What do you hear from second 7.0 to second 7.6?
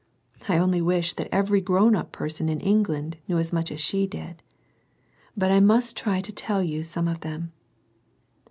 of them.